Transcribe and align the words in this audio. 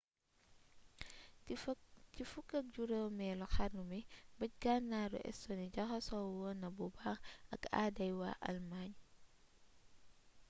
ci 2.15 2.23
15eelu 2.31 3.47
xarnu 3.55 3.83
bi 3.89 3.99
bëj 4.37 4.51
gànnaaru 4.63 5.17
estonie 5.31 5.67
jaxasoo 5.75 6.25
woon 6.37 6.57
na 6.61 6.67
bu 6.75 6.85
baax 6.97 7.19
ak 7.53 7.61
aaday 7.81 8.11
waa 8.19 8.41
allemagne 8.47 8.97